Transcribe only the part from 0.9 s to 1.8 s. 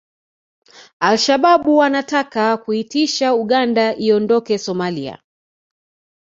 Al Shabab